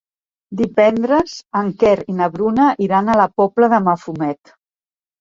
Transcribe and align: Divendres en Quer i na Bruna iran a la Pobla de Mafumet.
Divendres 0.61 1.35
en 1.61 1.69
Quer 1.85 1.93
i 2.15 2.17
na 2.23 2.31
Bruna 2.39 2.73
iran 2.89 3.07
a 3.07 3.21
la 3.25 3.31
Pobla 3.39 3.75
de 3.79 3.85
Mafumet. 3.89 4.61